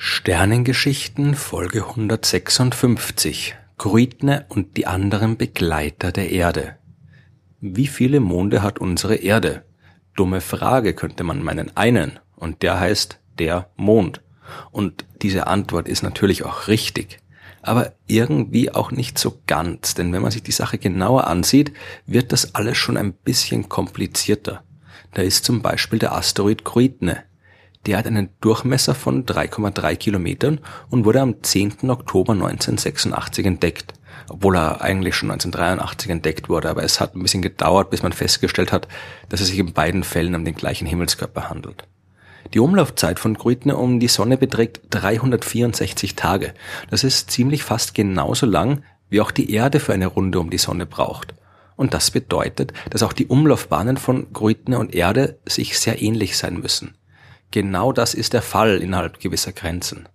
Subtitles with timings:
[0.00, 6.76] Sternengeschichten Folge 156 Kruitne und die anderen Begleiter der Erde.
[7.60, 9.64] Wie viele Monde hat unsere Erde?
[10.14, 14.20] Dumme Frage könnte man meinen einen, und der heißt der Mond.
[14.70, 17.18] Und diese Antwort ist natürlich auch richtig,
[17.62, 21.72] aber irgendwie auch nicht so ganz, denn wenn man sich die Sache genauer ansieht,
[22.06, 24.62] wird das alles schon ein bisschen komplizierter.
[25.12, 27.24] Da ist zum Beispiel der Asteroid Kruitne,
[27.88, 30.60] der hat einen Durchmesser von 3,3 Kilometern
[30.90, 31.88] und wurde am 10.
[31.88, 33.94] Oktober 1986 entdeckt.
[34.28, 38.12] Obwohl er eigentlich schon 1983 entdeckt wurde, aber es hat ein bisschen gedauert, bis man
[38.12, 38.88] festgestellt hat,
[39.30, 41.88] dass es sich in beiden Fällen um den gleichen Himmelskörper handelt.
[42.52, 46.52] Die Umlaufzeit von Grütne um die Sonne beträgt 364 Tage.
[46.90, 50.58] Das ist ziemlich fast genauso lang, wie auch die Erde für eine Runde um die
[50.58, 51.32] Sonne braucht.
[51.74, 56.60] Und das bedeutet, dass auch die Umlaufbahnen von Grütne und Erde sich sehr ähnlich sein
[56.60, 56.97] müssen.
[57.50, 60.08] Genau das ist der Fall innerhalb gewisser Grenzen.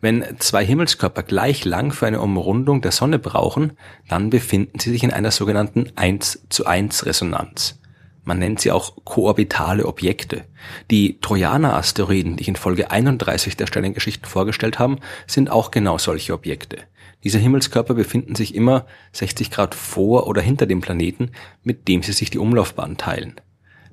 [0.00, 3.72] Wenn zwei Himmelskörper gleich lang für eine Umrundung der Sonne brauchen,
[4.08, 7.80] dann befinden sie sich in einer sogenannten 1 zu 1 Resonanz.
[8.22, 10.44] Man nennt sie auch koorbitale Objekte.
[10.90, 16.34] Die Trojaner-Asteroiden, die ich in Folge 31 der Sternengeschichten vorgestellt haben, sind auch genau solche
[16.34, 16.78] Objekte.
[17.22, 21.30] Diese Himmelskörper befinden sich immer 60 Grad vor oder hinter dem Planeten,
[21.62, 23.40] mit dem sie sich die Umlaufbahn teilen.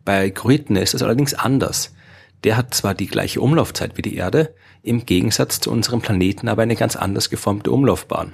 [0.04, 1.94] Bei Kruitne ist es allerdings anders.
[2.44, 6.62] Der hat zwar die gleiche Umlaufzeit wie die Erde, im Gegensatz zu unserem Planeten aber
[6.64, 8.34] eine ganz anders geformte Umlaufbahn.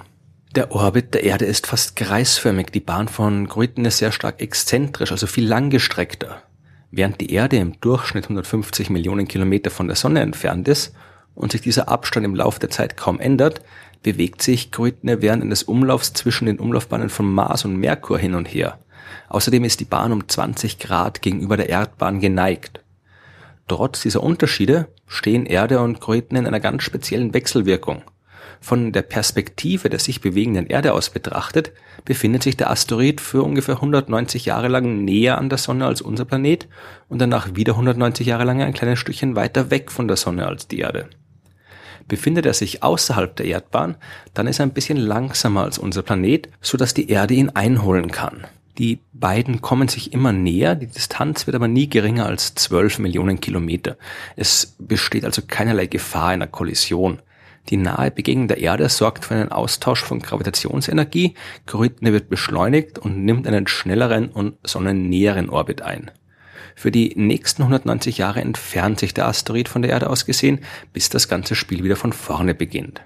[0.56, 5.12] Der Orbit der Erde ist fast kreisförmig, die Bahn von Grüten ist sehr stark exzentrisch,
[5.12, 6.42] also viel langgestreckter.
[6.90, 10.92] Während die Erde im Durchschnitt 150 Millionen Kilometer von der Sonne entfernt ist
[11.36, 13.60] und sich dieser Abstand im Laufe der Zeit kaum ändert,
[14.02, 18.46] bewegt sich Grütne während eines Umlaufs zwischen den Umlaufbahnen von Mars und Merkur hin und
[18.46, 18.80] her.
[19.28, 22.80] Außerdem ist die Bahn um 20 Grad gegenüber der Erdbahn geneigt.
[23.70, 28.02] Trotz dieser Unterschiede stehen Erde und Kröten in einer ganz speziellen Wechselwirkung.
[28.60, 31.70] Von der Perspektive der sich bewegenden Erde aus betrachtet,
[32.04, 36.24] befindet sich der Asteroid für ungefähr 190 Jahre lang näher an der Sonne als unser
[36.24, 36.66] Planet
[37.08, 40.66] und danach wieder 190 Jahre lang ein kleines Stückchen weiter weg von der Sonne als
[40.66, 41.08] die Erde.
[42.08, 43.94] Befindet er sich außerhalb der Erdbahn,
[44.34, 48.10] dann ist er ein bisschen langsamer als unser Planet, so dass die Erde ihn einholen
[48.10, 48.48] kann.
[48.80, 53.38] Die beiden kommen sich immer näher, die Distanz wird aber nie geringer als 12 Millionen
[53.38, 53.98] Kilometer.
[54.36, 57.20] Es besteht also keinerlei Gefahr einer Kollision.
[57.68, 61.34] Die nahe Begegnung der Erde sorgt für einen Austausch von Gravitationsenergie,
[61.66, 66.10] Grütne wird beschleunigt und nimmt einen schnelleren und sonnennäheren Orbit ein.
[66.74, 70.60] Für die nächsten 190 Jahre entfernt sich der Asteroid von der Erde aus gesehen,
[70.94, 73.02] bis das ganze Spiel wieder von vorne beginnt.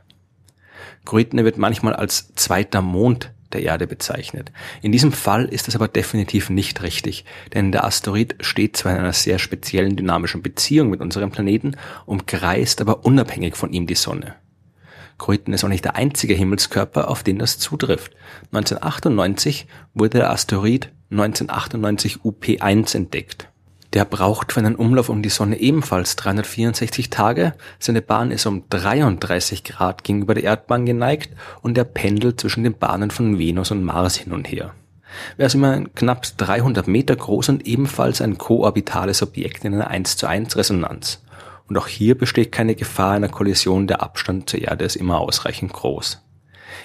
[1.04, 4.52] Grütne wird manchmal als zweiter Mond der Erde bezeichnet.
[4.82, 8.98] In diesem Fall ist das aber definitiv nicht richtig, denn der Asteroid steht zwar in
[8.98, 14.34] einer sehr speziellen dynamischen Beziehung mit unserem Planeten, umkreist aber unabhängig von ihm die Sonne.
[15.16, 18.12] Kroiten ist auch nicht der einzige Himmelskörper, auf den das zutrifft.
[18.52, 23.48] 1998 wurde der Asteroid 1998 UP1 entdeckt.
[23.94, 27.54] Der braucht für einen Umlauf um die Sonne ebenfalls 364 Tage.
[27.78, 31.30] Seine Bahn ist um 33 Grad gegenüber der Erdbahn geneigt
[31.62, 34.74] und er pendelt zwischen den Bahnen von Venus und Mars hin und her.
[35.38, 40.16] Er ist immer knapp 300 Meter groß und ebenfalls ein koorbitales Objekt in einer 1
[40.16, 41.22] zu 1 Resonanz.
[41.68, 45.72] Und auch hier besteht keine Gefahr einer Kollision, der Abstand zur Erde ist immer ausreichend
[45.72, 46.20] groß.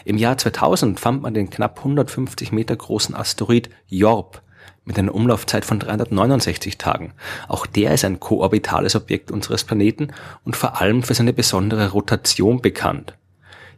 [0.05, 4.43] Im Jahr 2000 fand man den knapp 150 Meter großen Asteroid Jorp
[4.89, 7.13] mit einer Umlaufzeit von 369 Tagen.
[7.47, 10.09] Auch der ist ein koorbitales Objekt unseres Planeten
[10.43, 13.13] und vor allem für seine besondere Rotation bekannt.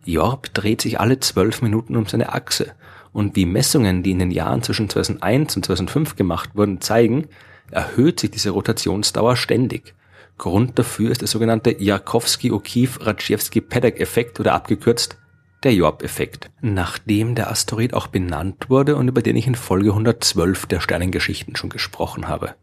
[0.05, 2.71] Jorp dreht sich alle zwölf Minuten um seine Achse
[3.13, 7.27] und wie Messungen, die in den Jahren zwischen 2001 und 2005 gemacht wurden, zeigen,
[7.69, 9.93] erhöht sich diese Rotationsdauer ständig.
[10.37, 15.17] Grund dafür ist der sogenannte Jakowski-O'Keefe-Radzewski-Paddock-Effekt oder abgekürzt
[15.63, 20.65] der Jorp-Effekt, nachdem der Asteroid auch benannt wurde und über den ich in Folge 112
[20.65, 22.55] der Sternengeschichten schon gesprochen habe.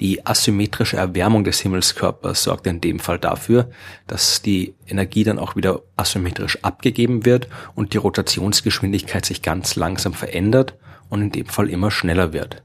[0.00, 3.70] Die asymmetrische Erwärmung des Himmelskörpers sorgt in dem Fall dafür,
[4.06, 10.12] dass die Energie dann auch wieder asymmetrisch abgegeben wird und die Rotationsgeschwindigkeit sich ganz langsam
[10.12, 10.74] verändert
[11.10, 12.62] und in dem Fall immer schneller wird.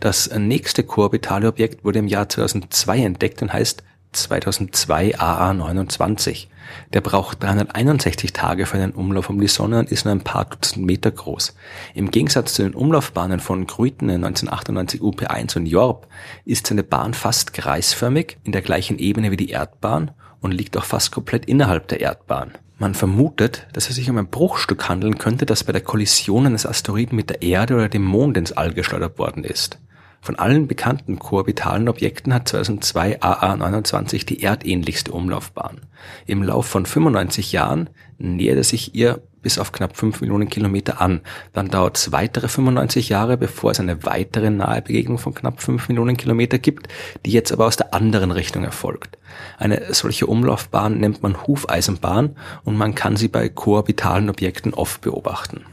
[0.00, 3.82] Das nächste koorbitale Objekt wurde im Jahr 2002 entdeckt und heißt
[4.12, 6.46] 2002 AA29.
[6.92, 10.44] Der braucht 361 Tage für einen Umlauf um die Sonne und ist nur ein paar
[10.44, 11.54] Dutzend Meter groß.
[11.94, 16.06] Im Gegensatz zu den Umlaufbahnen von Grütene 1998 UP1 und Jorp
[16.44, 20.84] ist seine Bahn fast kreisförmig in der gleichen Ebene wie die Erdbahn und liegt auch
[20.84, 22.52] fast komplett innerhalb der Erdbahn.
[22.78, 26.64] Man vermutet, dass es sich um ein Bruchstück handeln könnte, das bei der Kollision eines
[26.64, 29.80] Asteroiden mit der Erde oder dem Mond ins All geschleudert worden ist.
[30.20, 35.80] Von allen bekannten koorbitalen Objekten hat 2002 AA29 die erdähnlichste Umlaufbahn.
[36.26, 37.88] Im Lauf von 95 Jahren
[38.18, 41.20] nähert er sich ihr bis auf knapp 5 Millionen Kilometer an.
[41.52, 45.88] Dann dauert es weitere 95 Jahre, bevor es eine weitere nahe Begegnung von knapp 5
[45.88, 46.88] Millionen Kilometer gibt,
[47.24, 49.18] die jetzt aber aus der anderen Richtung erfolgt.
[49.56, 55.64] Eine solche Umlaufbahn nennt man Hufeisenbahn und man kann sie bei koorbitalen Objekten oft beobachten.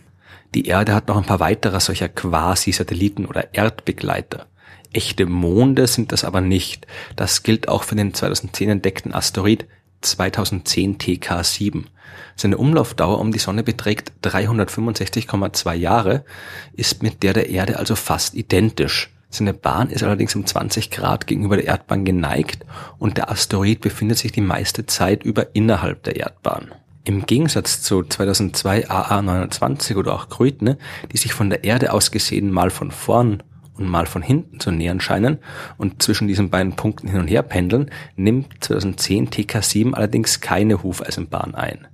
[0.56, 4.48] Die Erde hat noch ein paar weitere solcher Quasi-Satelliten oder Erdbegleiter.
[4.94, 6.88] Echte Monde sind das aber nicht.
[7.18, 9.68] Das gilt auch für den 2010 entdeckten Asteroid
[10.00, 11.84] 2010 TK7.
[12.38, 16.24] Seine Umlaufdauer um die Sonne beträgt 365,2 Jahre,
[16.72, 19.12] ist mit der der Erde also fast identisch.
[19.30, 22.66] Seine Bahn ist allerdings um 20 Grad gegenüber der Erdbahn geneigt
[22.98, 26.72] und der Asteroid befindet sich die meiste Zeit über innerhalb der Erdbahn.
[27.08, 30.80] Im Gegensatz zu 2002 AA29 oder auch Krötne,
[31.12, 33.44] die sich von der Erde aus gesehen mal von vorn
[33.76, 35.38] und mal von hinten zu nähern scheinen
[35.78, 41.54] und zwischen diesen beiden Punkten hin und her pendeln, nimmt 2010 TK7 allerdings keine Hufeisenbahn
[41.54, 41.86] ein.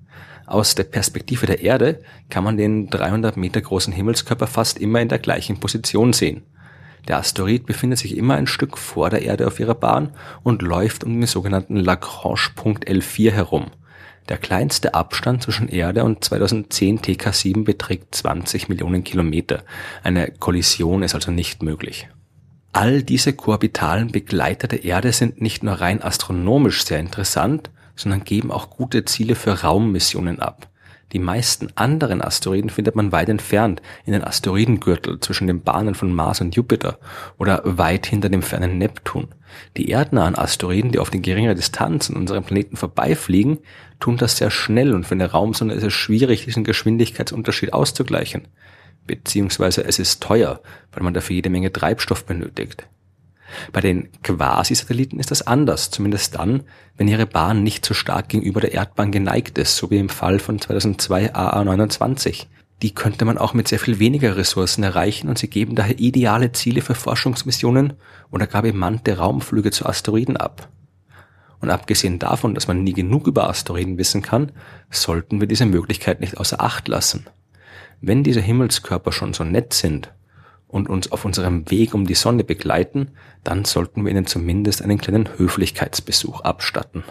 [0.46, 2.00] Aus der Perspektive der Erde
[2.30, 6.44] kann man den 300 Meter großen Himmelskörper fast immer in der gleichen Position sehen.
[7.10, 10.12] Der Asteroid befindet sich immer ein Stück vor der Erde auf ihrer Bahn
[10.42, 13.72] und läuft um den sogenannten Lagrange-Punkt L4 herum.
[14.30, 19.64] Der kleinste Abstand zwischen Erde und 2010 TK7 beträgt 20 Millionen Kilometer.
[20.04, 22.08] Eine Kollision ist also nicht möglich.
[22.74, 28.52] All diese korbitalen Begleiter der Erde sind nicht nur rein astronomisch sehr interessant, sondern geben
[28.52, 30.71] auch gute Ziele für Raummissionen ab.
[31.12, 36.14] Die meisten anderen Asteroiden findet man weit entfernt, in den Asteroidengürtel zwischen den Bahnen von
[36.14, 37.00] Mars und Jupiter
[37.38, 39.28] oder weit hinter dem fernen Neptun.
[39.76, 43.60] Die erdnahen Asteroiden, die auf den geringer Distanz an unserem Planeten vorbeifliegen,
[44.00, 48.48] tun das sehr schnell und für eine Raumsonde ist es schwierig, diesen Geschwindigkeitsunterschied auszugleichen.
[49.06, 50.62] Beziehungsweise es ist teuer,
[50.94, 52.88] weil man dafür jede Menge Treibstoff benötigt.
[53.72, 56.64] Bei den Quasi-Satelliten ist das anders, zumindest dann,
[56.98, 60.40] wenn ihre Bahn nicht so stark gegenüber der Erdbahn geneigt ist, so wie im Fall
[60.40, 62.48] von 2002 AA29.
[62.82, 66.52] Die könnte man auch mit sehr viel weniger Ressourcen erreichen und sie geben daher ideale
[66.52, 67.94] Ziele für Forschungsmissionen
[68.32, 70.70] oder gar bemannte Raumflüge zu Asteroiden ab.
[71.60, 74.52] Und abgesehen davon, dass man nie genug über Asteroiden wissen kann,
[74.90, 77.28] sollten wir diese Möglichkeit nicht außer Acht lassen.
[78.02, 80.12] Wenn diese Himmelskörper schon so nett sind
[80.72, 83.12] und uns auf unserem Weg um die Sonne begleiten,
[83.44, 87.04] dann sollten wir ihnen zumindest einen kleinen Höflichkeitsbesuch abstatten.